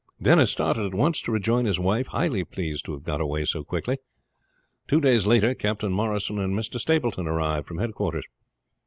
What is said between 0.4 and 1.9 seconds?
started at once to rejoin his